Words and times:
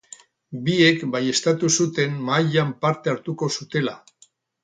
Biek 0.69 1.03
baieztatu 1.15 1.69
zuten 1.83 2.17
mahaian 2.29 2.73
parte 2.87 3.13
hartuko 3.13 3.53
zutela. 3.59 3.97